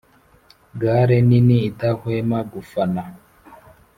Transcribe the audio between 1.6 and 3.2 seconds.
idahwema gufana,